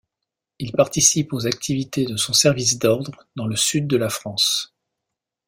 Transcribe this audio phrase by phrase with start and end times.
[0.57, 4.73] Il participe aux activités de son service d'ordre dans le Sud de la France.